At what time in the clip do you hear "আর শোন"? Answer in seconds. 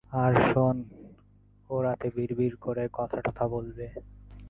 0.15-0.77